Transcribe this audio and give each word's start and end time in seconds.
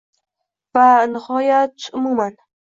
Va 0.77 0.87
nihoyat, 1.13 1.77
umuman... 1.97 2.37